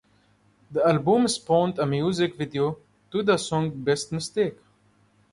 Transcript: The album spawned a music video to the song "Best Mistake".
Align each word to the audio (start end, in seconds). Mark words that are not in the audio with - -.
The 0.71 0.83
album 0.83 1.27
spawned 1.27 1.77
a 1.77 1.85
music 1.85 2.35
video 2.35 2.79
to 3.11 3.21
the 3.21 3.37
song 3.37 3.69
"Best 3.83 4.11
Mistake". 4.11 4.57